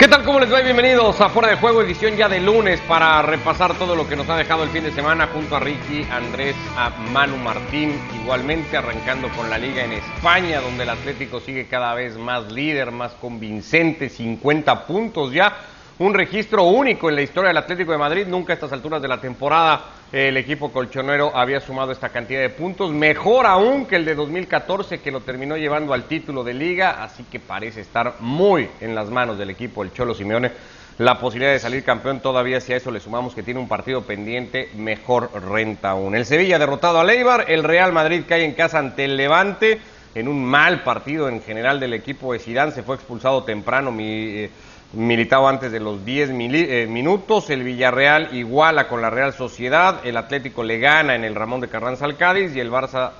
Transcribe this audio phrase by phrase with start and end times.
[0.00, 0.24] ¿Qué tal?
[0.24, 0.62] ¿Cómo les va?
[0.62, 4.30] Bienvenidos a Fuera de Juego, edición ya de lunes para repasar todo lo que nos
[4.30, 9.28] ha dejado el fin de semana junto a Ricky, Andrés, a Manu Martín, igualmente arrancando
[9.36, 14.08] con la liga en España, donde el Atlético sigue cada vez más líder, más convincente,
[14.08, 15.54] 50 puntos ya
[16.00, 18.26] un registro único en la historia del Atlético de Madrid.
[18.26, 22.48] Nunca a estas alturas de la temporada el equipo colchonero había sumado esta cantidad de
[22.48, 22.90] puntos.
[22.90, 27.02] Mejor aún que el de 2014 que lo terminó llevando al título de liga.
[27.02, 30.50] Así que parece estar muy en las manos del equipo el Cholo Simeone.
[30.96, 34.00] La posibilidad de salir campeón todavía si a eso le sumamos que tiene un partido
[34.00, 36.14] pendiente, mejor renta aún.
[36.14, 39.78] El Sevilla derrotado a Leibar, el Real Madrid cae en casa ante el Levante
[40.14, 44.50] en un mal partido en general del equipo de se fue expulsado temprano mi, eh,
[44.92, 47.50] militado antes de los 10 eh, minutos.
[47.50, 50.00] El Villarreal iguala con la Real Sociedad.
[50.04, 53.10] El Atlético le gana en el Ramón de Carranza al Cádiz y el Barça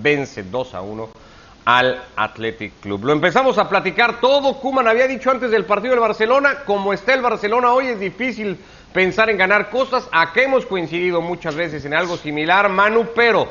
[0.00, 1.08] vence 2 a 1
[1.64, 3.04] al Athletic Club.
[3.04, 4.54] Lo empezamos a platicar todo.
[4.58, 8.58] Kuman había dicho antes del partido del Barcelona, como está el Barcelona hoy es difícil
[8.92, 10.08] pensar en ganar cosas.
[10.10, 13.48] Acá hemos coincidido muchas veces en algo similar, Manu, pero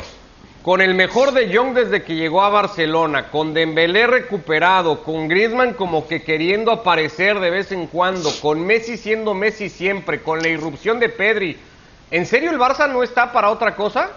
[0.68, 5.76] con el mejor de Young desde que llegó a Barcelona, con Dembélé recuperado, con Griezmann
[5.76, 10.50] como que queriendo aparecer de vez en cuando, con Messi siendo Messi siempre, con la
[10.50, 11.58] irrupción de Pedri.
[12.12, 14.10] ¿En serio el Barça no está para otra cosa?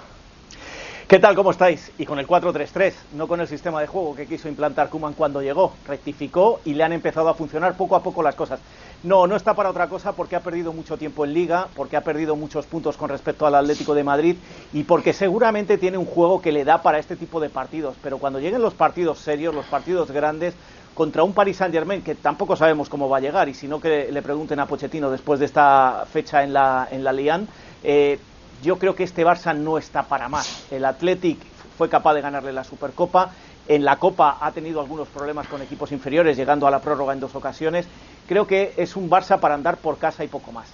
[1.11, 1.35] ¿Qué tal?
[1.35, 1.91] ¿Cómo estáis?
[1.99, 5.43] Y con el 4-3-3, no con el sistema de juego que quiso implantar Kuman cuando
[5.43, 5.73] llegó.
[5.85, 8.61] Rectificó y le han empezado a funcionar poco a poco las cosas.
[9.03, 12.03] No, no está para otra cosa porque ha perdido mucho tiempo en liga, porque ha
[12.03, 14.37] perdido muchos puntos con respecto al Atlético de Madrid
[14.73, 17.97] y porque seguramente tiene un juego que le da para este tipo de partidos.
[18.01, 20.55] Pero cuando lleguen los partidos serios, los partidos grandes,
[20.95, 23.81] contra un Paris Saint Germain que tampoco sabemos cómo va a llegar y si no
[23.81, 27.49] que le pregunten a Pochettino después de esta fecha en la, en la Lian,
[27.83, 28.21] eh,
[28.63, 30.67] yo creo que este Barça no está para más.
[30.71, 31.39] El Athletic
[31.77, 33.31] fue capaz de ganarle la Supercopa.
[33.69, 37.21] En la Copa ha tenido algunos problemas con equipos inferiores, llegando a la prórroga en
[37.21, 37.87] dos ocasiones
[38.31, 40.69] creo que es un Barça para andar por casa y poco más.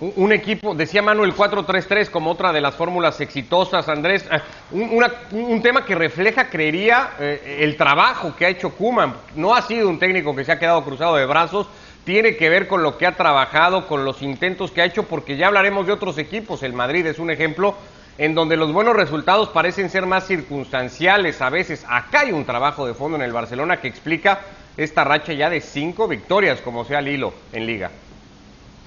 [0.00, 4.28] Un, equipo, decía Manuel 4-3-3 como otra de las fórmulas exitosas, Andrés.
[4.30, 9.14] Ah, un, tema que refleja, creería, eh, el trabajo que ha hecho Kuman.
[9.34, 11.68] No ha sido un técnico que se ha quedado cruzado de brazos,
[12.04, 15.36] tiene que ver con lo que ha trabajado, con los intentos que ha hecho, porque
[15.36, 16.62] ya hablaremos de otros equipos.
[16.62, 17.74] El Madrid es un ejemplo
[18.18, 21.84] en donde los buenos resultados parecen ser más circunstanciales a veces.
[21.88, 24.40] Acá hay un trabajo de fondo en el Barcelona que explica
[24.76, 27.90] esta racha ya de cinco victorias, como sea el hilo en liga.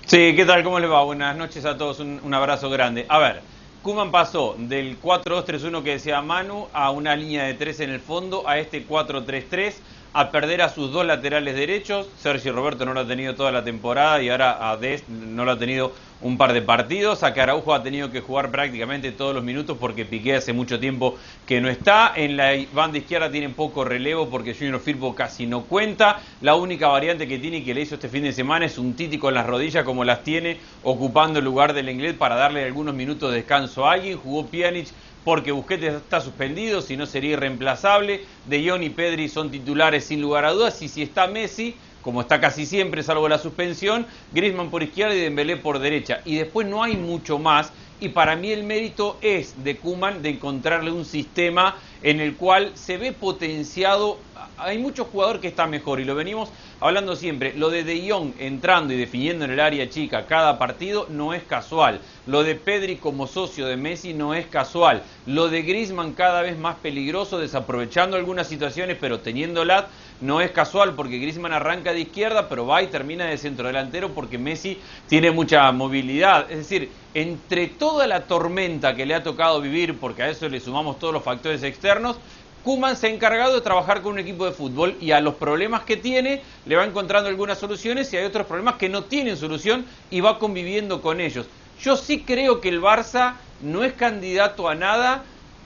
[0.06, 0.64] Sí, ¿qué tal?
[0.64, 1.04] ¿Cómo le va?
[1.04, 3.06] Buenas noches a todos, un, abrazo grande.
[3.10, 3.42] A ver,
[3.84, 8.48] Kuman pasó del 4-2-3-1 que decía Manu a una línea de 3 en el fondo,
[8.48, 9.74] a este 4-3-3
[10.14, 12.08] a perder a sus dos laterales derechos.
[12.18, 15.52] Sergio Roberto no lo ha tenido toda la temporada y ahora a Dest no lo
[15.52, 17.24] ha tenido un par de partidos.
[17.24, 21.62] A ha tenido que jugar prácticamente todos los minutos porque Piqué hace mucho tiempo que
[21.62, 22.14] no está.
[22.16, 26.20] En la banda izquierda tienen poco relevo porque Junior Firpo casi no cuenta.
[26.42, 28.94] La única variante que tiene y que le hizo este fin de semana es un
[28.94, 32.96] títico en las rodillas como las tiene, ocupando el lugar del inglés para darle algunos
[32.96, 34.18] minutos de descanso a alguien.
[34.18, 34.88] Jugó Pjanic
[35.24, 38.22] porque Busquets está suspendido, si no sería irreemplazable.
[38.46, 40.82] De Jong y Pedri son titulares sin lugar a dudas.
[40.82, 41.76] Y si está Messi,
[42.08, 46.22] como está casi siempre, salvo la suspensión, Griezmann por izquierda y Dembélé por derecha.
[46.24, 47.74] Y después no hay mucho más.
[48.00, 52.72] Y para mí el mérito es de Kuman de encontrarle un sistema en el cual
[52.76, 54.20] se ve potenciado.
[54.60, 58.34] Hay muchos jugadores que están mejor y lo venimos hablando siempre, lo de De Jong
[58.40, 62.00] entrando y definiendo en el área chica cada partido no es casual.
[62.26, 65.04] Lo de Pedri como socio de Messi no es casual.
[65.28, 69.90] Lo de Griezmann cada vez más peligroso, desaprovechando algunas situaciones, pero teniendo lat
[70.22, 74.16] no es casual porque Griezmann arranca de izquierda, pero va y termina de centro delantero
[74.16, 76.50] porque Messi tiene mucha movilidad.
[76.50, 80.60] Es decir, entre toda la tormenta que le ha tocado vivir, porque a eso le
[80.60, 82.18] sumamos todos los factores externos,
[82.68, 85.84] Kuman se ha encargado de trabajar con un equipo de fútbol y a los problemas
[85.84, 89.86] que tiene le va encontrando algunas soluciones y hay otros problemas que no tienen solución
[90.12, 91.46] y va conviviendo con ellos.
[91.80, 95.24] Yo sí creo que el Barça no es candidato a nada,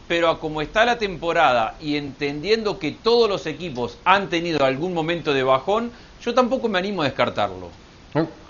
[0.08, 4.94] pero a como está la temporada y entendiendo que todos los equipos han tenido algún
[4.94, 5.92] momento de bajón,
[6.24, 7.70] yo tampoco me animo a descartarlo.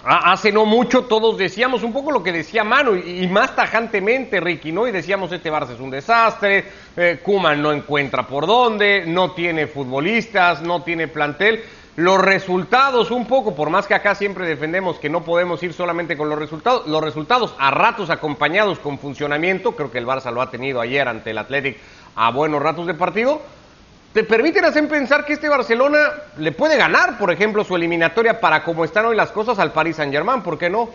[0.04, 4.72] Hace no mucho todos decíamos un poco lo que decía Manu y más tajantemente Ricky,
[4.72, 4.88] ¿no?
[4.88, 6.66] Y decíamos este Barça es un desastre,
[6.98, 11.64] eh, Kuman no encuentra por dónde, no tiene futbolistas, no tiene plantel.
[11.98, 16.18] Los resultados un poco, por más que acá siempre defendemos que no podemos ir solamente
[16.18, 20.42] con los resultados, los resultados a ratos acompañados con funcionamiento, creo que el Barça lo
[20.42, 21.78] ha tenido ayer ante el Athletic
[22.16, 23.42] a buenos ratos de partido,
[24.14, 26.00] te permiten hacer pensar que este Barcelona
[26.38, 29.96] le puede ganar, por ejemplo, su eliminatoria para como están hoy las cosas al Paris
[29.96, 30.90] Saint-Germain, ¿por qué no?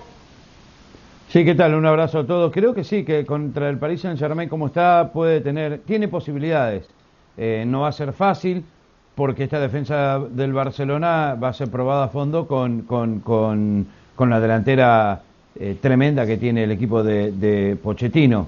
[1.29, 1.75] Sí, ¿qué tal?
[1.75, 2.53] Un abrazo a todos.
[2.53, 6.87] Creo que sí, que contra el Paris Saint-Germain como está puede tener, tiene posibilidades.
[7.39, 8.65] Eh, no va a ser fácil
[9.15, 14.41] porque esta defensa del Barcelona va a ser probada a fondo con, con, con, la
[14.41, 15.23] delantera
[15.59, 18.47] eh, tremenda que tiene el equipo de, de Pochettino.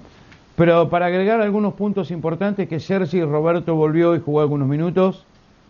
[0.58, 5.25] Pero para agregar algunos puntos importantes, que Sergi Roberto volvió y jugó algunos minutos,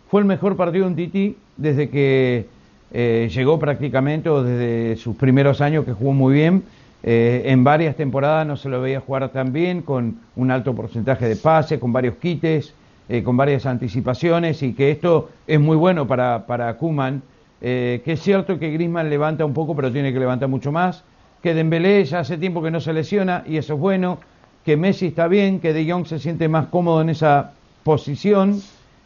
[0.09, 2.47] fue el mejor partido en Titi desde que
[2.91, 6.63] eh, llegó prácticamente o desde sus primeros años que jugó muy bien.
[7.03, 11.29] Eh, en varias temporadas no se lo veía jugar tan bien, con un alto porcentaje
[11.29, 12.73] de pase, con varios quites,
[13.09, 17.21] eh, con varias anticipaciones y que esto es muy bueno para, para Kuman,
[17.61, 21.03] que es cierto que Grisman levanta un poco, pero tiene que levantar mucho más,
[21.43, 24.17] que Dembélé ya hace tiempo que no se lesiona y eso es bueno,
[24.65, 27.53] que Messi está bien, que De Jong se siente más cómodo en esa
[27.83, 28.61] posición.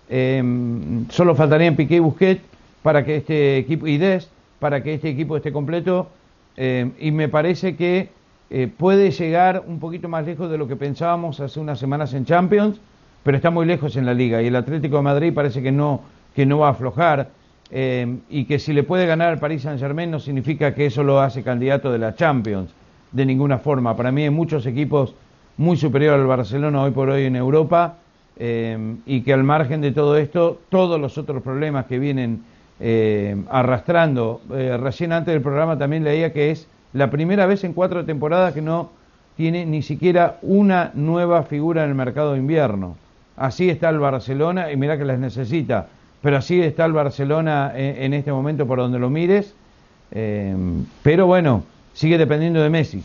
[0.10, 2.42] Em, solo faltarían Piqué y Busquets
[2.82, 4.30] para que este equipo, y Des,
[4.60, 6.10] para que este equipo esté completo.
[6.58, 8.10] Em, y me parece que
[8.50, 12.26] eh, puede llegar un poquito más lejos de lo que pensábamos hace unas semanas en
[12.26, 12.80] Champions,
[13.24, 14.42] pero está muy lejos en la liga.
[14.42, 16.02] Y el Atlético de Madrid parece que no,
[16.36, 17.30] que no va a aflojar.
[17.72, 21.04] Em, y que si le puede ganar al Paris Saint Germain no significa que eso
[21.04, 22.70] lo hace candidato de la Champions,
[23.12, 23.96] de ninguna forma.
[23.96, 25.16] Para mí hay muchos equipos
[25.58, 27.98] muy superior al Barcelona hoy por hoy en Europa
[28.38, 32.44] eh, y que al margen de todo esto, todos los otros problemas que vienen
[32.80, 37.74] eh, arrastrando, eh, recién antes del programa también leía que es la primera vez en
[37.74, 38.90] cuatro temporadas que no
[39.38, 42.98] tiene ni siquiera una nueva figura en el mercado de invierno.
[43.36, 45.88] Así está el Barcelona, y mira que las necesita,
[46.22, 49.56] pero así está el Barcelona en, este momento por donde lo mires.
[50.12, 51.64] pero bueno,
[51.94, 53.04] sigue dependiendo de Messi.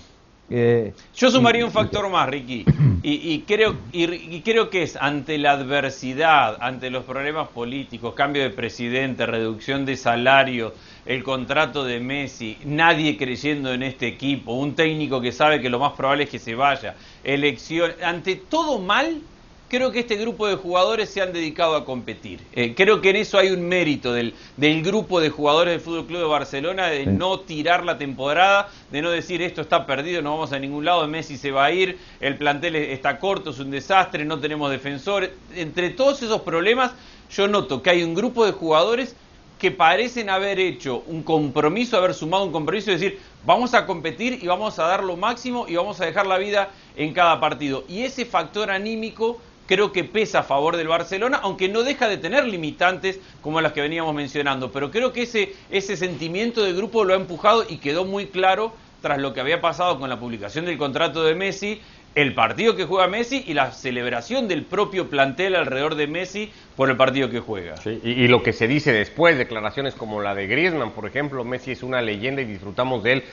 [0.50, 2.64] Yo sumaría un factor más, Ricky,
[3.02, 8.50] y, creo, y, creo que es ante la adversidad, ante los problemas políticos, cambio de
[8.50, 10.72] presidente, reducción de salario,
[11.04, 15.78] el contrato de Messi, nadie creyendo en este equipo, un técnico que sabe que lo
[15.78, 19.20] más probable es que se vaya, elección, ante todo mal,
[19.68, 22.40] creo que este grupo de jugadores se han dedicado a competir.
[22.52, 26.06] Eh, creo que en eso hay un mérito del, del grupo de jugadores del Fútbol
[26.06, 30.32] Club de Barcelona, de no tirar la temporada, de no decir esto está perdido, no
[30.32, 33.70] vamos a ningún lado, Messi se va a ir, el plantel está corto, es un
[33.70, 35.30] desastre, no tenemos defensores.
[35.54, 36.92] Entre todos esos problemas,
[37.30, 39.14] yo noto que hay un grupo de jugadores
[39.58, 44.38] que parecen haber hecho un compromiso, haber sumado un compromiso y decir, vamos a competir
[44.40, 47.84] y vamos a dar lo máximo y vamos a dejar la vida en cada partido.
[47.88, 52.16] Y ese factor anímico creo que pesa a favor del Barcelona, aunque no deja de
[52.16, 54.72] tener limitantes como las que veníamos mencionando.
[54.72, 58.72] Pero creo que ese, ese sentimiento de grupo lo ha empujado y quedó muy claro
[59.02, 61.80] tras lo que había pasado con la publicación del contrato de Messi,
[62.14, 66.90] el partido que juega Messi y la celebración del propio plantel alrededor de Messi por
[66.90, 67.76] el partido que juega.
[67.84, 71.72] y, y, lo que se dice después, declaraciones como la de Griezmann, por ejemplo, Messi
[71.72, 73.24] es una leyenda y disfrutamos de él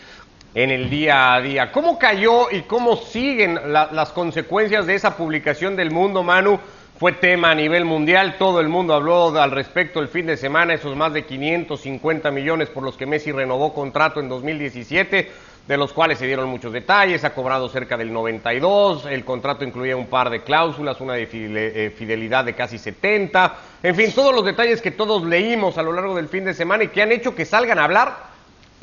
[0.56, 1.72] en el día a día.
[1.72, 6.58] ¿Cómo cayó y cómo siguen las consecuencias de esa publicación del mundo, Manu?
[6.98, 10.74] Fue tema a nivel mundial, todo el mundo habló al respecto el fin de semana,
[10.74, 15.30] esos más de 550 millones por los que Messi renovó contrato en 2017,
[15.68, 19.98] de los cuales se dieron muchos detalles, ha cobrado cerca del 92, el contrato incluía
[19.98, 24.46] un par de cláusulas, una de eh, fidelidad de casi 70, en fin, todos los
[24.46, 27.36] detalles que todos leímos a lo largo del fin de semana y que han hecho
[27.36, 28.35] que salgan a hablar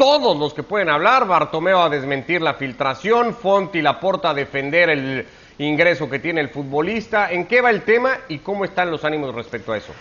[0.02, 5.24] todos los que pueden hablar, Bartomeo a desmentir la filtración, Fonti Laporta a defender el
[5.58, 7.30] ingreso que tiene el futbolista.
[7.30, 9.92] ¿En qué va el tema y cómo están los ánimos respecto a eso?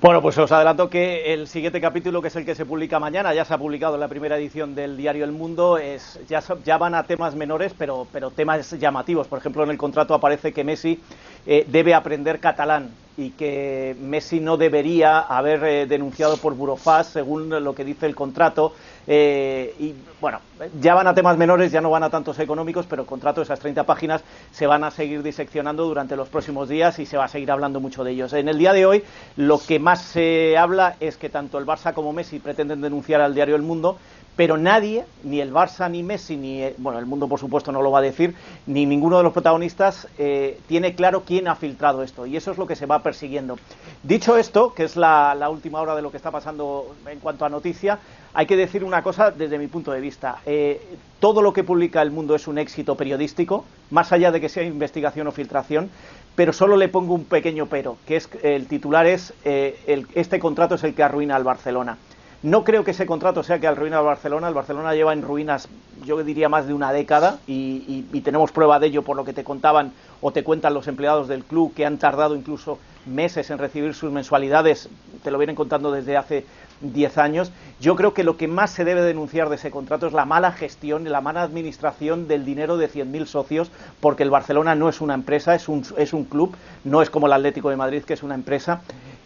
[0.00, 3.34] Bueno, pues os adelanto que el siguiente capítulo, que es el que se publica mañana,
[3.34, 6.78] ya se ha publicado en la primera edición del diario El Mundo, es, ya, ya
[6.78, 9.26] van a temas menores, pero, pero temas llamativos.
[9.26, 10.98] Por ejemplo, en el contrato aparece que Messi
[11.44, 17.50] eh, debe aprender catalán y que Messi no debería haber eh, denunciado por Burofax, según
[17.50, 18.74] lo que dice el contrato.
[19.06, 20.40] Eh, y bueno,
[20.80, 23.58] ya van a temas menores, ya no van a tantos económicos, pero el contrato, esas
[23.58, 27.28] 30 páginas, se van a seguir diseccionando durante los próximos días y se va a
[27.28, 28.32] seguir hablando mucho de ellos.
[28.32, 29.04] En el día de hoy,
[29.36, 33.34] lo que más se habla es que tanto el Barça como Messi pretenden denunciar al
[33.34, 33.98] diario El Mundo,
[34.36, 37.82] pero nadie, ni el Barça, ni Messi, ni eh, bueno, el mundo por supuesto no
[37.82, 38.34] lo va a decir,
[38.66, 42.58] ni ninguno de los protagonistas eh, tiene claro quién ha filtrado esto, y eso es
[42.58, 43.58] lo que se va persiguiendo.
[44.02, 47.50] Dicho esto, que es la, última hora de lo que está pasando en cuanto a
[47.50, 47.98] noticia,
[48.32, 50.38] hay que decir una cosa desde mi punto de vista.
[50.46, 50.80] Eh,
[51.20, 54.62] todo lo que publica el mundo es un éxito periodístico, más allá de que sea
[54.62, 55.90] investigación o filtración,
[56.34, 60.84] pero solo le pongo un pequeño pero, que es el titular es este contrato es
[60.84, 61.98] el que arruina al Barcelona.
[62.42, 64.48] No creo que ese contrato sea que arruina al Barcelona.
[64.48, 65.68] El Barcelona lleva en ruinas,
[66.04, 69.44] yo diría, más de una década y, tenemos prueba de ello por lo que te
[69.44, 73.94] contaban o te cuentan los empleados del club que han tardado incluso meses en recibir
[73.94, 74.88] sus mensualidades.
[75.22, 76.44] Te lo vienen contando desde hace
[76.80, 77.52] 10 años.
[77.80, 80.50] Yo creo que lo que más se debe denunciar de ese contrato es la mala
[80.50, 83.70] gestión, la mala administración del dinero de 100.000 socios,
[84.00, 87.26] porque el Barcelona no es una empresa, es un, es un club, no es como
[87.26, 88.82] el Atlético de Madrid, que es una empresa.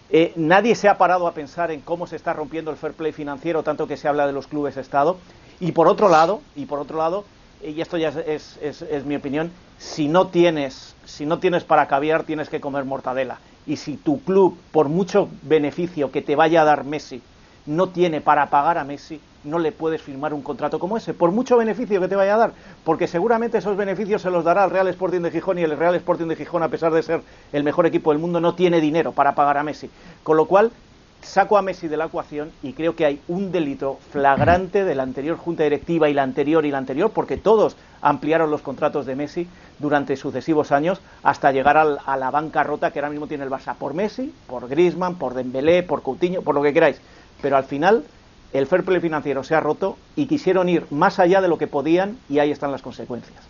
[0.08, 3.12] Eh, nadie se ha parado a pensar en cómo se está rompiendo el fair play
[3.12, 5.16] financiero, tanto que se habla de los clubes Estado.
[5.58, 7.24] Y por otro lado, y por otro lado,
[7.62, 11.88] eh, y esto ya es, es, mi opinión, si no tienes, si no tienes para
[11.88, 13.38] caviar, tienes que comer mortadela.
[13.66, 17.20] Y si tu club, por mucho beneficio que te vaya a dar Messi,
[17.66, 21.30] no tiene para pagar a Messi, no le puedes firmar un contrato como ese, por
[21.30, 22.52] mucho beneficio que te vaya a dar,
[22.84, 25.94] porque seguramente esos beneficios se los dará al Real Sporting de Gijón y el Real
[25.94, 29.12] Sporting de Gijón, a pesar de ser el mejor equipo del mundo, no tiene dinero
[29.12, 29.90] para pagar a Messi.
[30.22, 30.72] Con lo cual,
[31.22, 35.02] saco a Messi de la ecuación y creo que hay un delito flagrante de la
[35.02, 39.16] anterior junta directiva y la anterior y la anterior, porque todos ampliaron los contratos de
[39.16, 43.74] Messi durante sucesivos años hasta llegar a la bancarrota que ahora mismo tiene el Barça
[43.74, 47.00] por Messi, por Griezmann, por Dembélé, por Coutinho, por lo que queráis.
[47.42, 48.04] Pero al final
[48.52, 51.66] el fair play financiero se ha roto y quisieron ir más allá de lo que
[51.66, 53.46] podían y ahí están las consecuencias.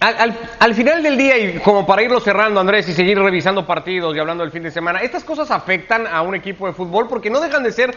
[0.00, 4.18] Al, final del día, y como para irlo cerrando, Andrés, y seguir revisando partidos y
[4.18, 7.38] hablando del fin de semana, estas cosas afectan a un equipo de fútbol porque no
[7.38, 7.94] dejan de ser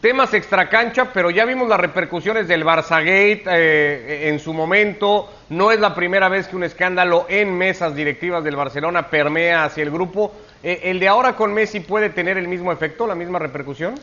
[0.00, 5.30] temas extracancha, pero ya vimos las repercusiones del Barzagate eh, en su momento.
[5.48, 9.84] No es la primera vez que un escándalo en mesas directivas del Barcelona permea hacia
[9.84, 10.32] el grupo.
[10.62, 13.94] Eh, ¿El de ahora con Messi puede tener el mismo efecto, la misma repercusión?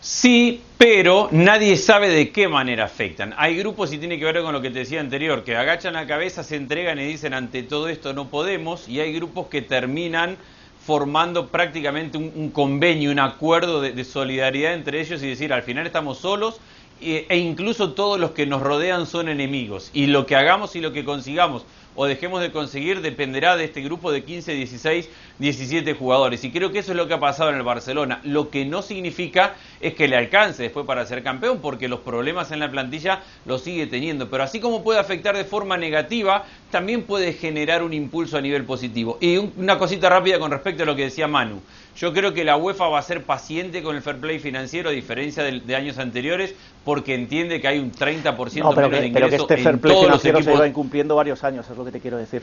[0.00, 3.34] Sí, pero nadie sabe de qué manera afectan.
[3.36, 6.08] Hay grupos, y tiene que ver con lo que te decía anterior, que agachan la
[6.08, 10.36] cabeza, se entregan y dicen ante todo esto no podemos, y hay grupos que terminan
[10.84, 16.18] formando prácticamente un, convenio, un acuerdo de, solidaridad entre ellos y decir, al final estamos
[16.18, 16.60] solos
[17.00, 19.90] e incluso todos los que nos rodean son enemigos.
[19.92, 23.82] Y lo que hagamos y lo que consigamos o dejemos de conseguir dependerá de este
[23.82, 25.08] grupo de 15, 16,
[25.38, 26.42] 17 jugadores.
[26.44, 28.20] Y creo que eso es lo que ha pasado en el Barcelona.
[28.24, 32.50] Lo que no significa es que le alcance después para ser campeón, porque los problemas
[32.52, 34.30] en la plantilla los sigue teniendo.
[34.30, 38.64] Pero así como puede afectar de forma negativa, también puede generar un impulso a nivel
[38.64, 39.18] positivo.
[39.20, 41.60] Y una cosita rápida con respecto a lo que decía Manu.
[41.96, 44.92] Yo creo que la UEFA va a ser paciente con el fair play financiero, a
[44.92, 49.12] diferencia de, años anteriores, porque entiende que hay un 30% no, pero menos de ingreso
[49.12, 52.00] pero que este fair play financiero se va incumpliendo varios años, es lo que te
[52.00, 52.42] quiero decir.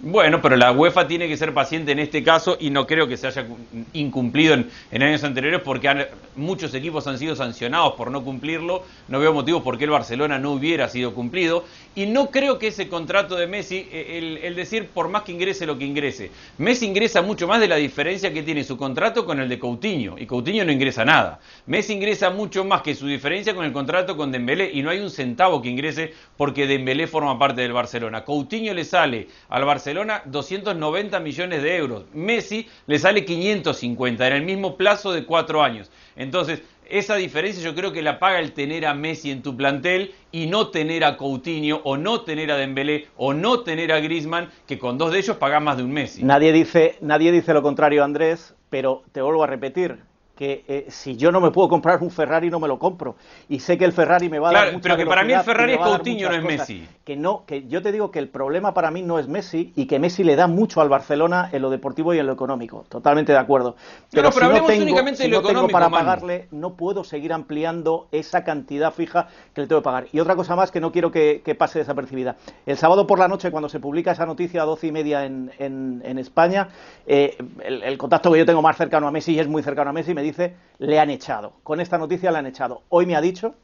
[0.00, 3.16] Bueno, pero la UEFA tiene que ser paciente en este caso y no creo que
[3.16, 3.48] se haya
[3.94, 8.84] incumplido en, años anteriores porque muchos equipos han sido sancionados por no cumplirlo.
[9.08, 11.64] No veo motivos por qué el Barcelona no hubiera sido cumplido.
[11.96, 15.66] Y no creo que ese contrato de Messi, eh, el, decir por más que ingrese
[15.66, 19.40] lo que ingrese, Messi ingresa mucho más de la diferencia que tiene su contrato con
[19.40, 20.14] el de Coutinho.
[20.16, 21.40] Y Coutinho no ingresa nada.
[21.66, 25.00] Messi ingresa mucho más que su diferencia con el contrato con Dembélé y no hay
[25.00, 28.22] un centavo que ingrese porque Dembélé forma parte del Barcelona.
[28.22, 32.04] Coutinho le sale al Barcelona Barcelona 290 millones de euros.
[32.12, 35.90] Messi le sale 550 en el mismo plazo de cuatro años.
[36.14, 40.12] Entonces, esa diferencia yo creo que la paga el tener a Messi en tu plantel
[40.30, 44.50] y no tener a Coutinho o no tener a Dembélé o no tener a Griezmann,
[44.66, 46.22] que con dos de ellos paga más de un Messi.
[46.22, 50.00] Nadie dice, nadie dice lo contrario, Andrés, pero te vuelvo a repetir,
[50.38, 53.16] que eh, si yo no me puedo comprar un Ferrari no me lo compro.
[53.48, 55.40] Y sé que el Ferrari me va a dar mucha pero que para mí el
[55.40, 56.86] Ferrari es Coutinho no es Messi.
[57.04, 59.86] que no que yo te digo que el problema para mí no es Messi y
[59.86, 62.84] que Messi le da mucho al Barcelona en lo deportivo y en lo económico.
[62.88, 63.74] Totalmente de acuerdo.
[64.12, 68.44] Pero, si no tengo, únicamente si no tengo para pagarle no puedo seguir ampliando esa
[68.44, 70.06] cantidad fija que le tengo que pagar.
[70.12, 72.36] Y otra cosa más que no quiero que, pase desapercibida.
[72.64, 75.50] El sábado por la noche cuando se publica esa noticia a doce y media en,
[75.58, 76.68] en, España
[77.06, 79.90] eh, el, el, contacto que yo tengo más cercano a Messi y es muy cercano
[79.90, 81.54] a Messi me dice, le han echado.
[81.62, 82.82] Con esta noticia le han echado.
[82.88, 83.54] Hoy me ha dicho,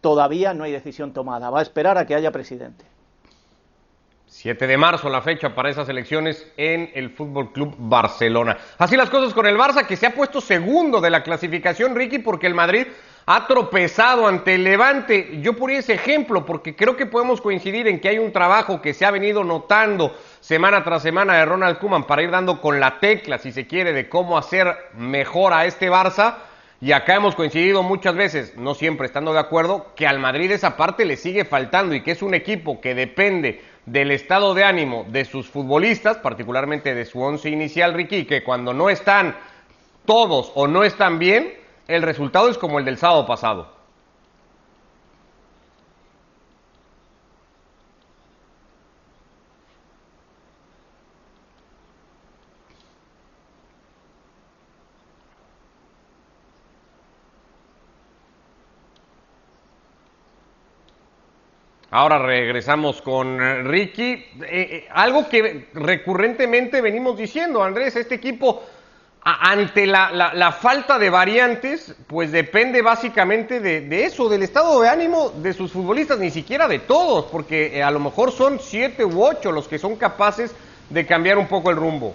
[0.00, 1.50] todavía no hay decisión tomada.
[1.50, 2.84] Va a esperar a que haya presidente.
[4.26, 8.58] 7 de marzo la fecha para esas elecciones en el Fútbol Club Barcelona.
[8.76, 12.18] Así las cosas con el Barça que se ha puesto segundo de la clasificación, Ricky,
[12.18, 12.86] porque el Madrid
[13.30, 15.38] ha tropezado ante el Levante.
[15.42, 18.94] Yo ponía ese ejemplo porque creo que podemos coincidir en que hay un trabajo que
[18.94, 23.00] se ha venido notando semana tras semana de Ronald Koeman para ir dando con la
[23.00, 26.36] tecla, si se quiere, de cómo hacer mejor a este Barça.
[26.80, 30.78] Y acá hemos coincidido muchas veces, no siempre estando de acuerdo, que al Madrid esa
[30.78, 35.04] parte le sigue faltando y que es un equipo que depende del estado de ánimo
[35.06, 39.36] de sus futbolistas, particularmente de su once inicial, Ricky, que cuando no están
[40.06, 43.78] todos o no están bien, el resultado es como el del sábado pasado.
[61.90, 64.12] Ahora regresamos con eh, Ricky.
[64.12, 68.62] Eh, eh, algo que recurrentemente venimos diciendo, Andrés, este equipo
[69.34, 75.52] ante la, falta de variantes, pues depende básicamente de, eso, del estado de ánimo de
[75.52, 79.68] sus futbolistas, ni siquiera de todos, porque a lo mejor son siete u ocho los
[79.68, 80.54] que son capaces
[80.88, 82.14] de cambiar un poco el rumbo.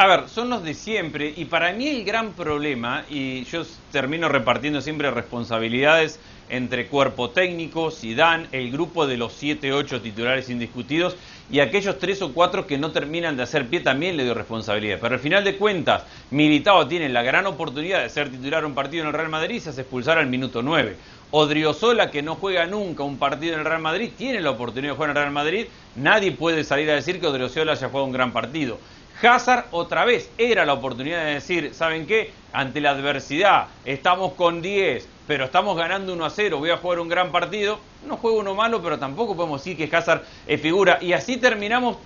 [0.00, 4.30] A ver, son los de siempre y para mí el gran problema, y yo termino
[4.30, 11.16] repartiendo siempre responsabilidades entre cuerpo técnico, Zidane, el grupo de los 7-8 titulares indiscutidos
[11.50, 14.96] y aquellos 3 o 4 que no terminan de hacer pie también le dio responsabilidad.
[15.02, 19.02] Pero al final de cuentas, Militao tiene la gran oportunidad de ser titular un partido
[19.02, 20.96] en el Real Madrid y se hace expulsar al minuto 9.
[21.32, 24.96] Odriozola, que no juega nunca un partido en el Real Madrid, tiene la oportunidad de
[24.96, 25.66] jugar en el Real Madrid.
[25.94, 28.78] Nadie puede salir a decir que Odriozola haya jugado un gran partido.
[29.22, 32.32] Hazard otra vez era la oportunidad de decir, ¿saben qué?
[32.52, 37.00] Ante la adversidad, estamos con 10, pero estamos ganando 1 a 0, voy a jugar
[37.00, 37.78] un gran partido.
[38.06, 40.98] No juego uno malo, pero tampoco podemos decir que Hazard es figura.
[41.02, 41.98] Y así terminamos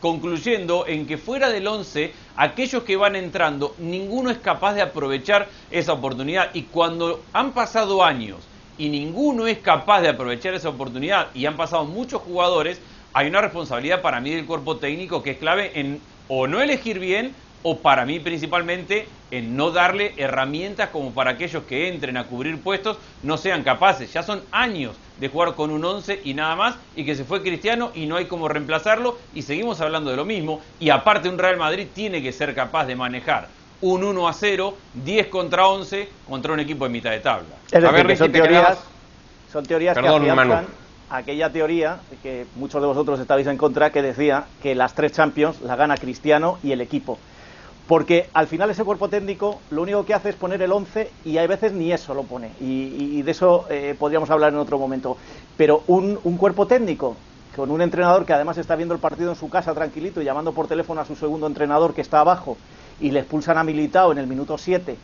[0.00, 5.48] concluyendo en que fuera del 11, aquellos que van entrando, ninguno es capaz de aprovechar
[5.70, 6.50] esa oportunidad.
[6.54, 8.38] Y cuando han pasado años
[8.76, 12.80] y ninguno es capaz de aprovechar esa oportunidad y han pasado muchos jugadores,
[13.12, 16.00] hay una responsabilidad para mí del cuerpo técnico que es clave en
[16.32, 21.64] o no elegir bien o para mí principalmente en no darle herramientas como para aquellos
[21.64, 24.12] que entren a cubrir puestos no sean capaces.
[24.12, 27.42] Ya son años de jugar con un 11 y nada más y que se fue
[27.42, 31.36] Cristiano y no hay cómo reemplazarlo y seguimos hablando de lo mismo y aparte un
[31.36, 33.48] Real Madrid tiene que ser capaz de manejar
[33.82, 37.56] un 1 a 0, 10 contra 11 contra un equipo de mitad de tabla.
[37.72, 38.78] a ver, son, teorías,
[39.52, 40.66] son teorías que afianzan
[41.10, 45.60] aquella teoría que muchos de vosotros estabais en contra que decía que las tres Champions
[45.60, 47.18] la gana Cristiano y el equipo
[47.90, 51.38] porque al final ese cuerpo técnico lo único que hace es poner el 11 y
[51.38, 52.52] hay veces ni eso lo pone.
[52.60, 55.16] Y, de eso eh, podríamos hablar en otro momento.
[55.56, 57.16] Pero un, cuerpo técnico
[57.56, 60.52] con un entrenador que además está viendo el partido en su casa tranquilito y llamando
[60.52, 62.56] por teléfono a su segundo entrenador que está abajo
[63.00, 64.96] y le expulsan a Militao en el minuto 7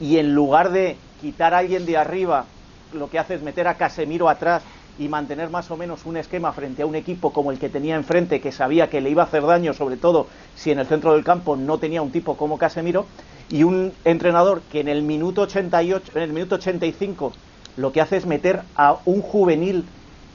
[0.00, 2.44] y en lugar de quitar a alguien de arriba
[2.92, 4.62] lo que hace es meter a Casemiro atrás
[4.98, 7.96] y mantener más o menos un esquema frente a un equipo como el que tenía
[7.96, 11.12] enfrente, que sabía que le iba a hacer daño, sobre todo si en el centro
[11.12, 13.06] del campo no tenía un tipo como Casemiro,
[13.48, 17.32] y un entrenador que en el minuto 88, en el minuto 85
[17.76, 19.84] lo que hace es meter a un juvenil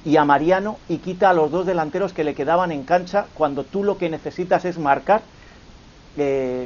[0.05, 3.63] y a Mariano y quita a los dos delanteros que le quedaban en cancha cuando
[3.63, 5.21] tú lo que necesitas es marcar.
[6.17, 6.65] Eh,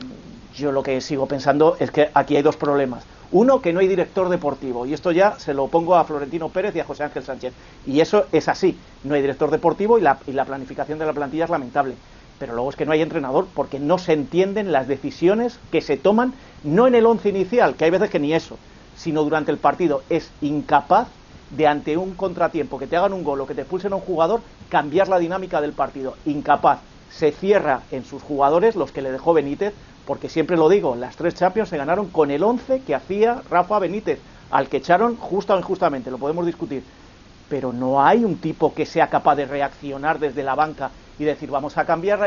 [0.55, 3.03] yo lo que sigo pensando es que aquí hay dos problemas.
[3.31, 4.85] Uno, que no hay director deportivo.
[4.85, 7.53] Y esto ya se lo pongo a Florentino Pérez y a José Ángel Sánchez.
[7.85, 8.77] Y eso es así.
[9.03, 11.95] No hay director deportivo y la, planificación de la plantilla es lamentable.
[12.39, 15.97] Pero luego es que no hay entrenador porque no se entienden las decisiones que se
[15.97, 16.33] toman,
[16.63, 18.57] no en el once inicial, que hay veces que ni eso,
[18.95, 20.03] sino durante el partido.
[20.09, 21.07] Es incapaz
[21.51, 24.01] de ante un contratiempo, que te hagan un gol o que te expulsen a un
[24.01, 26.15] jugador, cambiar la dinámica del partido.
[26.25, 26.79] Incapaz.
[27.11, 29.73] Se cierra en sus jugadores, los que le dejó Benítez,
[30.05, 33.79] porque siempre lo digo, las tres Champions se ganaron con el 11 que hacía Rafa
[33.79, 34.19] Benítez,
[34.51, 36.83] al que echaron justa o injustamente, lo podemos discutir.
[37.49, 41.49] Pero no hay un tipo que sea capaz de reaccionar desde la banca y decir,
[41.49, 42.19] vamos a cambiar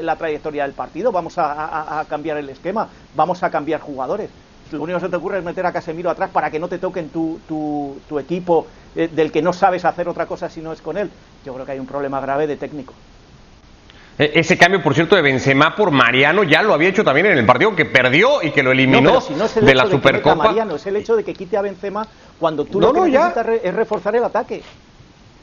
[0.00, 4.30] la trayectoria del partido, vamos a, cambiar el esquema, vamos a cambiar jugadores.
[4.70, 6.78] Lo único que se te ocurre es meter a Casemiro atrás para que no te
[6.78, 10.80] toquen tu, tu equipo eh, del que no sabes hacer otra cosa si no es
[10.80, 11.10] con él.
[11.44, 12.94] Yo creo que hay un problema grave de técnico.
[14.18, 17.38] E, ese cambio, por cierto, de Benzema por Mariano ya lo había hecho también en
[17.38, 20.34] el partido que perdió y que lo eliminó de la Supercopa.
[20.34, 22.06] Mariano, es el hecho de que quite a Benzema
[22.38, 24.62] cuando tú lo que necesitas es reforzar el ataque.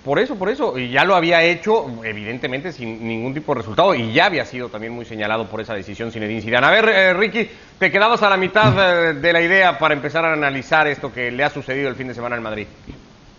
[0.03, 3.93] Por eso, por eso, y ya lo había hecho, evidentemente, sin ningún tipo de resultado,
[3.93, 6.65] y ya había sido también muy señalado por esa decisión sin Zidane.
[6.65, 8.73] A ver, eh, Ricky, te quedabas a la mitad
[9.09, 12.07] eh, de la idea para empezar a analizar esto que le ha sucedido el fin
[12.07, 12.67] de semana en Madrid.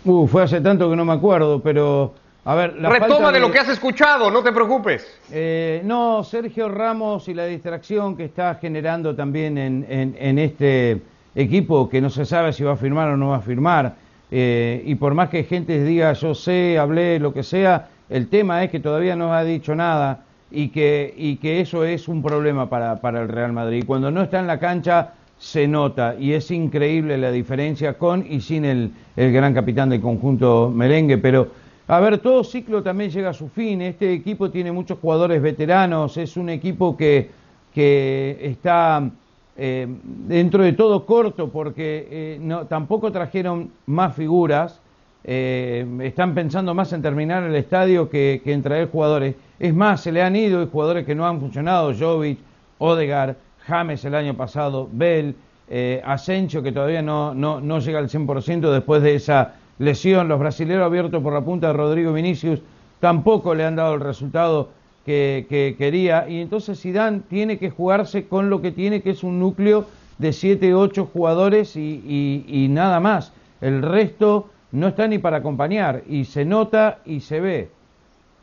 [0.05, 2.13] Uh, fue hace tanto que no me acuerdo, pero
[2.43, 3.39] a ver, la Retoma de...
[3.39, 5.19] lo que has escuchado, no te preocupes.
[5.31, 11.01] Eh, no, Sergio Ramos y la distracción que está generando también en, en, este
[11.35, 13.95] equipo, que no se sabe si va a firmar o no va a firmar,
[14.31, 18.63] eh, y por más que gente diga yo sé, hablé, lo que sea, el tema
[18.63, 22.69] es que todavía no ha dicho nada y que, y que eso es un problema
[22.69, 23.83] para, para el Real Madrid.
[23.85, 28.41] Cuando no está en la cancha se nota y es increíble la diferencia con y
[28.41, 33.29] sin el, el gran capitán del conjunto merengue, pero a ver, todo ciclo también llega
[33.29, 37.29] a su fin, este equipo tiene muchos jugadores veteranos, es un equipo que,
[37.73, 39.09] que está
[39.57, 44.79] eh, dentro de todo corto porque eh, no, tampoco trajeron más figuras,
[45.23, 49.35] eh, están pensando más en terminar el estadio que, que, en traer jugadores.
[49.59, 52.39] Es más, se le han ido jugadores que no han funcionado, Jovic,
[52.79, 53.35] Odegar,
[53.67, 55.35] James el año pasado, Bell,
[55.73, 60.39] eh, Asensio que todavía no, no, no llega al 100% después de esa lesión, los
[60.39, 62.61] brasileños abiertos por la punta de Rodrigo Vinicius
[62.99, 64.69] tampoco le han dado el resultado
[65.05, 69.23] que, que, quería y entonces Zidane tiene que jugarse con lo que tiene que es
[69.23, 69.85] un núcleo
[70.19, 73.33] de 7, 8 jugadores y, y nada más.
[73.59, 77.69] El resto no está ni para acompañar y se nota y se ve.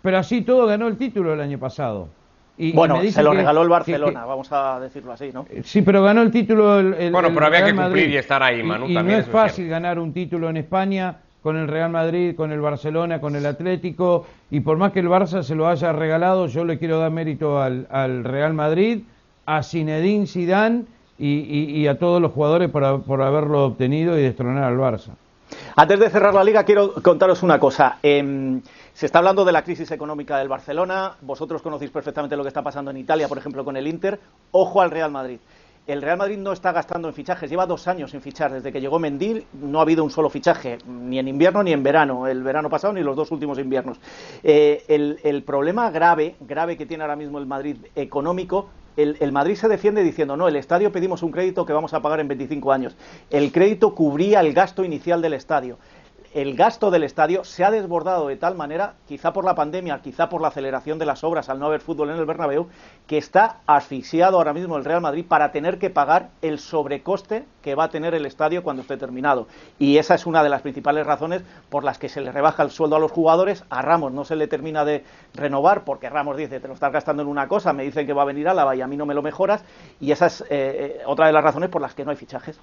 [0.03, 2.09] Pero así todo ganó el título el año pasado.
[2.59, 5.47] Y, bueno, y se lo que, regaló el Barcelona, que, vamos a decirlo así, ¿no?
[5.49, 8.05] Eh, sí, pero ganó el título el, el Bueno, pero el había Real que cumplir
[8.05, 8.15] Madrid.
[8.15, 9.71] y estar ahí, Manu, y, y también no es fácil cierto.
[9.71, 14.27] ganar un título en España con el Real Madrid, con el Barcelona, con el Atlético,
[14.51, 17.61] y por más que el Barça se lo haya regalado, yo le quiero dar mérito
[17.63, 19.03] al, al Real Madrid,
[19.47, 20.83] a Zinedine Zidane
[21.17, 25.13] y, y, y a todos los jugadores por, por haberlo obtenido y destronar al Barça.
[25.77, 27.99] Antes de cerrar la liga, quiero contaros una cosa.
[28.03, 28.61] Eh,
[28.93, 31.17] se está hablando de la crisis económica del Barcelona.
[31.21, 34.19] Vosotros conocéis perfectamente lo que está pasando en Italia, por ejemplo, con el Inter.
[34.51, 35.39] Ojo al Real Madrid.
[35.87, 38.53] El Real Madrid no está gastando en fichajes, lleva dos años sin fichar.
[38.53, 41.83] Desde que llegó Mendil no ha habido un solo fichaje, ni en invierno ni en
[41.83, 43.99] verano, el verano pasado ni los dos últimos inviernos.
[44.43, 49.33] Eh, el, el, problema grave, grave que tiene ahora mismo el Madrid económico, el, el,
[49.33, 52.29] Madrid se defiende diciendo, no, el estadio pedimos un crédito que vamos a pagar en
[52.29, 52.97] 25 años.
[53.31, 55.79] El crédito cubría el gasto inicial del estadio
[56.41, 60.29] el gasto del estadio se ha desbordado de tal manera, quizá por la pandemia, quizá
[60.29, 62.69] por la aceleración de las obras al no haber fútbol en el Bernabéu,
[63.09, 67.75] que está asfixiado ahora mismo el Real Madrid para tener que pagar el sobrecoste que
[67.75, 69.49] va a tener el estadio cuando esté terminado.
[69.81, 72.71] Y esa es una de las principales razones por las que se le rebaja el
[72.71, 73.65] sueldo a los jugadores.
[73.69, 75.03] A Ramos no se le termina de
[75.35, 78.23] renovar porque Ramos dice, te lo estás gastando en una cosa, me dicen que va
[78.23, 79.65] a venir Álava y a mí no me lo mejoras.
[79.99, 82.61] Y esa es eh, otra de las razones por las que no hay fichajes.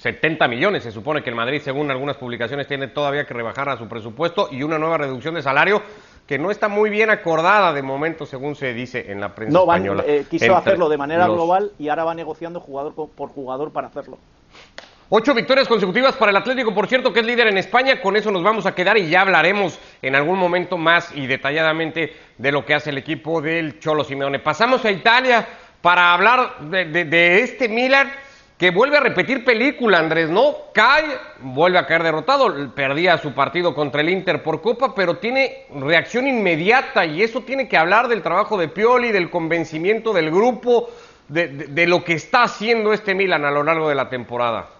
[0.00, 0.84] 70 millones.
[0.84, 4.48] Se supone que el Madrid, según algunas publicaciones, tiene todavía que rebajar a su presupuesto
[4.52, 5.82] y una nueva reducción de salario
[6.26, 9.66] que no está muy bien acordada de momento, según se dice en la prensa no,
[9.66, 10.04] van, española.
[10.06, 11.36] Eh, quiso hacerlo de manera los...
[11.36, 14.18] global y ahora va negociando jugador por jugador para hacerlo.
[15.10, 18.02] Ocho victorias consecutivas para el Atlético, por cierto, que es líder en España.
[18.02, 22.12] Con eso nos vamos a quedar y ya hablaremos en algún momento más y detalladamente
[22.36, 24.38] de lo que hace el equipo del Cholo Simeone.
[24.38, 25.48] Pasamos a Italia
[25.80, 28.12] para hablar de, de, de este Milan
[28.58, 30.56] que vuelve a repetir película, Andrés, ¿no?
[30.74, 31.04] Cae,
[31.38, 36.26] vuelve a caer derrotado, perdía su partido contra el Inter por Copa, pero tiene reacción
[36.26, 40.90] inmediata y eso tiene que hablar del trabajo de Pioli, del convencimiento del grupo,
[41.28, 44.77] de, de, de lo que está haciendo este Milan a lo largo de la temporada.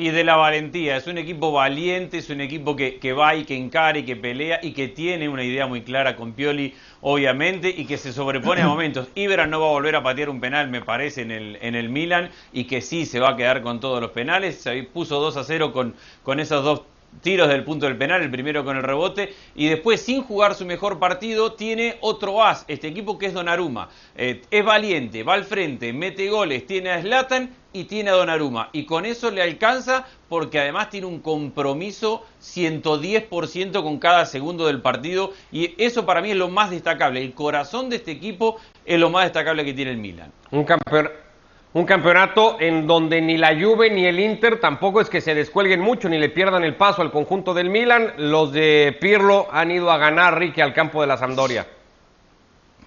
[0.00, 3.44] Y de la valentía, es un equipo valiente, es un equipo que, que, va y
[3.44, 7.74] que encara y que pelea y que tiene una idea muy clara con Pioli, obviamente,
[7.76, 9.08] y que se sobrepone a momentos.
[9.16, 11.88] Ibra no va a volver a patear un penal, me parece, en el, en el
[11.88, 14.60] Milan, y que sí se va a quedar con todos los penales.
[14.60, 16.82] Se puso 2 a 0 con, con esos dos
[17.20, 20.64] tiros del punto del penal, el primero con el rebote, y después sin jugar su
[20.64, 23.88] mejor partido tiene otro as, este equipo que es Donnarumma.
[24.16, 28.70] Eh, es valiente, va al frente, mete goles, tiene a Zlatan y tiene a Donnarumma.
[28.72, 34.80] Y con eso le alcanza porque además tiene un compromiso 110% con cada segundo del
[34.80, 37.22] partido y eso para mí es lo más destacable.
[37.22, 40.32] El corazón de este equipo es lo más destacable que tiene el Milan.
[40.50, 41.10] Un campeón
[41.78, 45.80] un campeonato en donde ni la Juve ni el Inter tampoco es que se descuelguen
[45.80, 48.14] mucho ni le pierdan el paso al conjunto del Milan.
[48.18, 51.66] Los de Pirlo han ido a ganar, Ricky, al campo de la Sampdoria.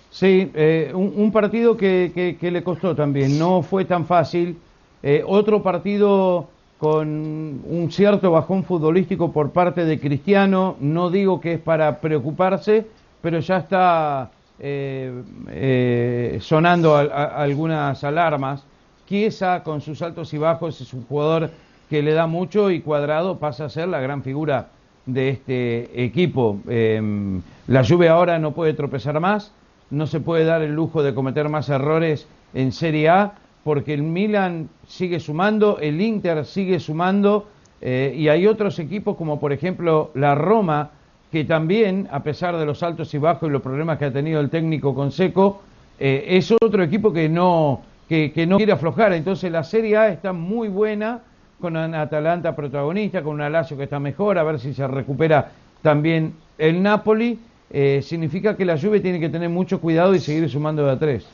[0.10, 4.58] Sí, eh, un, partido que, le costó también, no fue tan fácil.
[5.01, 11.54] Eh, otro partido con un cierto bajón futbolístico por parte de Cristiano, no digo que
[11.54, 12.86] es para preocuparse,
[13.21, 18.65] pero ya está eh, sonando algunas alarmas.
[19.12, 21.50] Chiesa con sus altos y bajos es un jugador
[21.89, 24.69] que le da mucho y Cuadrado pasa a ser la gran figura
[25.06, 26.62] de este equipo.
[26.69, 29.52] Eh, la lluvia ahora no puede tropezar más,
[29.89, 33.34] no se puede dar el lujo de cometer más errores en Serie A
[33.65, 37.47] porque el Milan sigue sumando, el Inter sigue sumando
[37.82, 40.91] eh, y hay otros equipos como por ejemplo la Roma
[41.34, 44.39] que también, a pesar de los altos y bajos y los problemas que ha tenido
[44.39, 45.63] el técnico con Seco,
[46.00, 49.13] eh, es otro equipo que no, que, no quiere aflojar.
[49.13, 51.21] Entonces la Serie A está muy buena,
[51.62, 56.34] con Atalanta protagonista, con un Alacio que está mejor, a ver si se recupera también
[56.58, 57.39] el Napoli.
[57.69, 61.00] Eh, significa que la Juve tiene que tener mucho cuidado y seguir sumando de a
[61.00, 61.26] tres.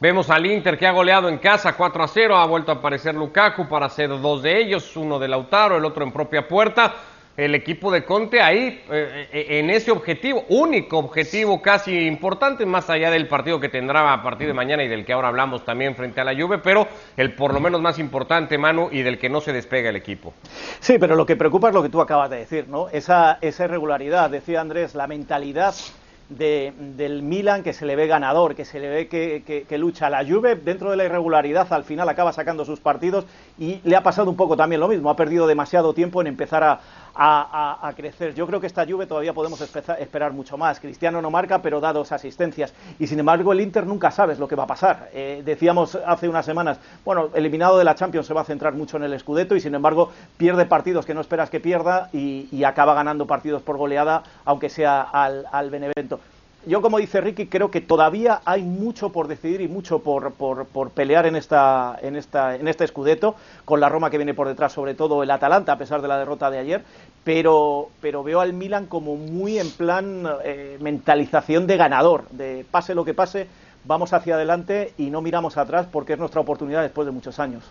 [0.00, 3.14] Vemos al Inter que ha goleado en casa 4 a 0, ha vuelto a aparecer
[3.14, 6.94] Lukaku para hacer dos de ellos, uno de Lautaro, el otro en propia puerta.
[7.38, 12.90] El equipo de Conte ahí, eh, eh, en ese objetivo, único objetivo casi importante, más
[12.90, 15.94] allá del partido que tendrá a partir de mañana y del que ahora hablamos también
[15.94, 19.28] frente a la Juve, pero el por lo menos más importante, Manu, y del que
[19.28, 20.34] no se despega el equipo.
[20.80, 22.88] Sí, pero lo que preocupa es lo que tú acabas de decir, ¿no?
[22.88, 25.76] Esa, esa irregularidad, decía Andrés, la mentalidad
[26.28, 30.10] de, del Milan que se le ve ganador, que se le ve que, que, lucha.
[30.10, 33.24] La Juve, dentro de la irregularidad, al final acaba sacando sus partidos
[33.58, 35.10] y le ha pasado un poco también lo mismo.
[35.10, 36.80] Ha perdido demasiado tiempo en empezar a,
[37.20, 38.34] a, crecer.
[38.34, 40.78] Yo creo que esta Juve todavía podemos esperar mucho más.
[40.78, 42.72] Cristiano no marca, pero da dos asistencias.
[42.98, 45.10] Y sin embargo, el Inter nunca sabes lo que va a pasar.
[45.12, 48.96] Eh, decíamos hace unas semanas, bueno, eliminado de la Champions se va a centrar mucho
[48.96, 52.92] en el Scudetto y sin embargo pierde partidos que no esperas que pierda y, acaba
[52.92, 56.20] ganando partidos por goleada, aunque sea al, al Benevento
[56.68, 60.90] yo, como dice Ricky, creo que todavía hay mucho por decidir y mucho por, por,
[60.90, 64.72] pelear en, esta, en, esta, en este escudeto, con la Roma que viene por detrás,
[64.72, 66.82] sobre todo el Atalanta, a pesar de la derrota de ayer,
[67.24, 72.94] pero, pero veo al Milan como muy en plan eh, mentalización de ganador, de pase
[72.94, 73.48] lo que pase,
[73.84, 77.64] vamos hacia adelante y no miramos atrás porque es nuestra oportunidad después de muchos años.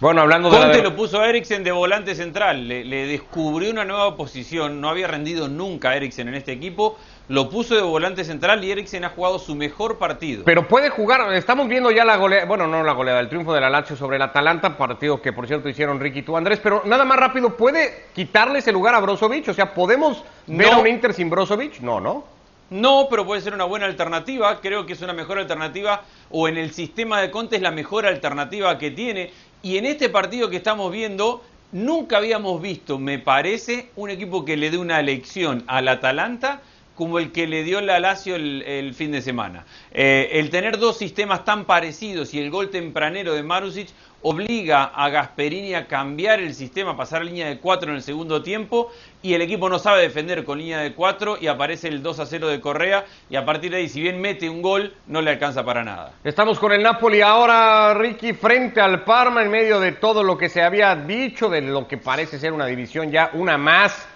[0.00, 0.56] Bueno, hablando de.
[0.56, 4.88] Conte lo puso a Eriksen de volante central, le, le, descubrió una nueva posición, no
[4.88, 6.96] había rendido nunca Eriksen en este equipo
[7.30, 10.42] lo puso de volante central y Eriksen ha jugado su mejor partido.
[10.44, 13.60] Pero puede jugar, estamos viendo ya la goleada, bueno, no la goleada, el triunfo de
[13.60, 16.82] la Lazio sobre el Atalanta, partido que por cierto hicieron Ricky y tú Andrés, pero
[16.86, 19.46] nada más rápido, ¿puede quitarle ese lugar a Brozovic?
[19.46, 21.78] O sea, ¿podemos ver a un Inter sin Brozovic?
[21.78, 22.24] No, ¿no?
[22.68, 26.56] No, pero puede ser una buena alternativa, creo que es una mejor alternativa, o en
[26.56, 29.30] el sistema de Conte es la mejor alternativa que tiene,
[29.62, 34.56] y en este partido que estamos viendo, nunca habíamos visto, me parece, un equipo que
[34.56, 36.62] le dé una lección al Atalanta
[37.00, 39.64] como el que le dio la Lazio el, fin de semana.
[39.90, 43.88] Eh, el tener dos sistemas tan parecidos y el gol tempranero de Marusic
[44.20, 48.42] obliga a Gasperini a cambiar el sistema, pasar a línea de 4 en el segundo
[48.42, 52.20] tiempo y el equipo no sabe defender con línea de 4 y aparece el 2
[52.20, 55.22] a 0 de Correa y a partir de ahí si bien mete un gol no
[55.22, 56.12] le alcanza para nada.
[56.22, 60.50] Estamos con el Napoli ahora Ricky frente al Parma en medio de todo lo que
[60.50, 64.06] se había dicho de lo que parece ser una división ya una más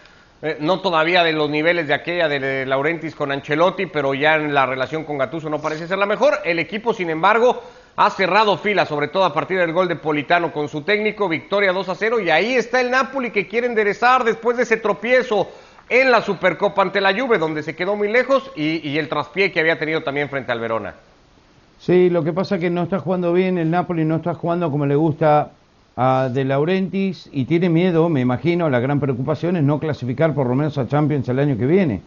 [0.47, 4.53] eh, no todavía de los niveles de aquella de Laurentis con Ancelotti, pero ya en
[4.53, 6.35] la relación con Gatuso no parece ser la mejor.
[6.45, 7.63] El equipo, sin embargo,
[7.97, 11.73] ha cerrado fila, sobre todo a partir del gol de Politano con su técnico, victoria
[11.73, 15.49] 2 a 0, y ahí está el Napoli que quiere enderezar después de ese tropiezo
[15.89, 19.51] en la Supercopa ante la Juve, donde se quedó muy lejos, y, y el traspié
[19.51, 20.95] que había tenido también frente al Verona.
[21.79, 24.71] Sí, lo que pasa es que no está jugando bien, el Napoli no está jugando
[24.71, 25.53] como le gusta
[25.97, 30.57] De Laurentiis y tiene miedo, me imagino, la gran preocupación es no clasificar por lo
[30.57, 32.01] menos a Champions el año que viene.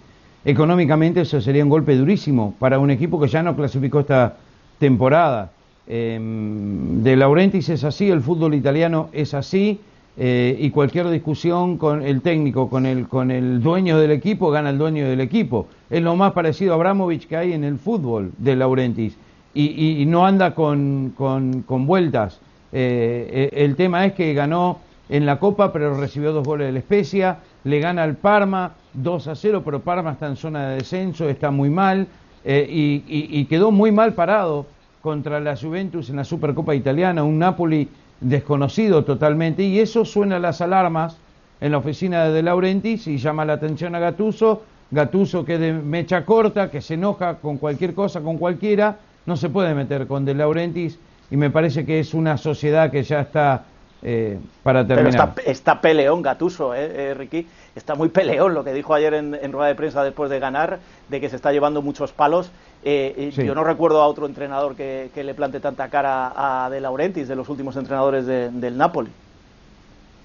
[0.44, 4.36] Económicamente eso sería un golpe durísimo para un equipo que ya no clasificó esta
[4.78, 5.52] temporada.
[5.88, 9.80] Em, de Laurentiis es así, el fútbol italiano es así,
[10.18, 14.72] eh, y cualquier discusión con el técnico, con el, con el dueño del equipo, gana
[14.72, 15.68] el dueño del equipo.
[15.90, 19.16] Es lo más parecido a Abramovich que hay en el fútbol de Laurentiis,
[19.54, 22.40] y, y, no anda con, con, con vueltas.
[22.72, 26.74] Eh, eh, el tema es que ganó en la Copa, pero recibió dos goles de
[26.74, 30.76] la Especia, le gana al Parma 2 a 0, pero Parma está en zona de
[30.78, 32.08] descenso, está muy mal,
[32.44, 34.66] eh, y, quedó muy mal parado
[35.02, 37.88] contra la Juventus en la Supercopa Italiana, un Napoli
[38.20, 41.18] desconocido totalmente, y eso suena las alarmas
[41.62, 45.74] en la oficina de De Laurentiis y llama la atención a Gatuso, Gatuso que de
[45.74, 50.24] mecha corta, que se enoja con cualquier cosa, con cualquiera, no se puede meter con
[50.24, 50.98] De Laurentiis
[51.30, 53.64] y me parece que es una sociedad que ya está
[54.02, 55.34] eh, para terminar.
[55.36, 59.52] Pero está, peleón Gatuso, eh, eh, Ricky, está muy peleón lo que dijo ayer en,
[59.52, 62.52] rueda de prensa después de ganar, de que se está llevando muchos palos.
[62.84, 67.28] Eh, Yo no recuerdo a otro entrenador que, le plante tanta cara a De Laurentiis,
[67.28, 69.10] de los últimos entrenadores del Napoli.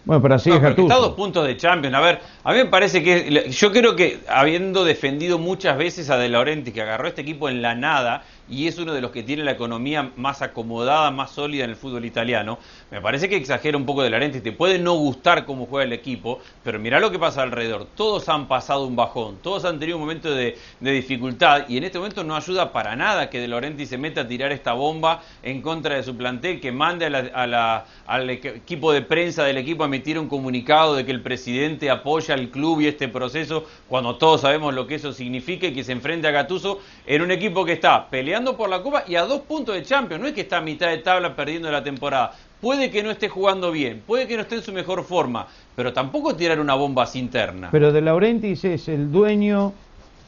[0.04, 0.88] Bueno, pero así es Gattuso.
[0.88, 1.94] Está dos puntos de Champions.
[1.94, 6.18] A ver, a mí me parece que yo creo que habiendo defendido muchas veces a
[6.18, 9.22] De Laurentiis, que agarró este equipo en la nada y es uno de los que
[9.22, 12.58] tiene la economía más acomodada, más sólida en el fútbol italiano.
[12.90, 15.92] Me parece que exagera un poco de Laurentiis, te puede no gustar cómo juega el
[15.94, 17.86] equipo, pero mira lo que pasa alrededor.
[17.96, 21.98] Todos han pasado un bajón, todos han tenido un momento de, dificultad y en este
[21.98, 25.62] momento no ayuda para nada que De Laurentiis se meta a tirar esta bomba en
[25.62, 30.28] contra de su plantel, que mande al equipo de prensa del equipo a emitir un
[30.28, 34.86] comunicado de que el presidente apoya al club y este proceso, cuando todos sabemos lo
[34.86, 38.41] que eso significa y que se enfrente a Gatuso en un equipo que está peleando
[38.44, 40.20] por la Copa y a dos puntos de Champions.
[40.20, 42.32] No es que está a mitad de tabla perdiendo la temporada.
[42.60, 45.92] Puede que no esté jugando bien, puede que no esté en su mejor forma, pero
[45.92, 47.68] tampoco tirar una bomba interna.
[47.72, 49.72] Pero De Laurentiis es el dueño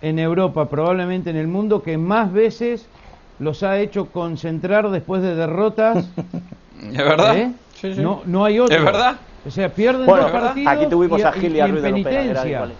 [0.03, 2.87] en Europa, probablemente en el mundo, que más veces
[3.39, 6.09] los ha hecho concentrar después de derrotas.
[6.83, 7.37] ¿Es verdad?
[7.37, 7.53] ¿Eh?
[7.97, 8.77] No, no hay otro.
[8.77, 9.17] ¿Es verdad?
[9.47, 11.83] O sea, pierden Bueno, dos partidos aquí tuvimos y, a Gil y a en Ruiz
[11.83, 12.51] de Lopera, penitencia.
[12.51, 12.73] igual.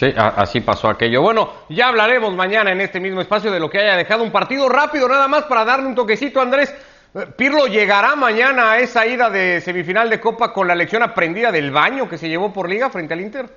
[0.00, 1.20] Sí, así pasó aquello.
[1.20, 4.66] Bueno, ya hablaremos mañana en este mismo espacio de lo que haya dejado un partido
[4.66, 6.74] rápido, nada más para darle un toquecito, Andrés.
[7.14, 11.52] Eh, Pirlo llegará mañana a esa ida de semifinal de Copa con la lección aprendida
[11.52, 13.50] del baño que se llevó por liga frente al Inter.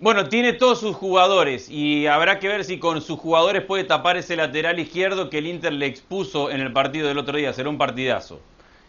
[0.00, 4.16] Bueno, tiene todos sus jugadores y habrá que ver si con sus jugadores puede tapar
[4.16, 7.52] ese lateral izquierdo que el Inter le expuso en el partido del otro día.
[7.52, 8.40] Será un partidazo.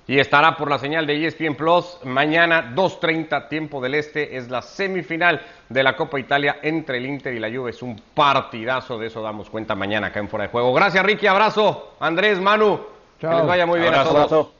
[0.10, 4.38] Y estará por la señal de ESPN Plus mañana 2.30 tiempo del Este.
[4.38, 7.70] Es la semifinal de la Copa Italia entre el Inter y la Juve.
[7.70, 10.74] Es un partidazo, de eso damos cuenta mañana acá en Fuera de Juego.
[10.74, 11.94] Gracias Ricky, abrazo.
[12.00, 12.80] Andrés, Manu,
[13.20, 13.38] que Chao.
[13.38, 14.10] les vaya muy bien Abrazo.
[14.10, 14.32] a todos.
[14.32, 14.59] Abrazo.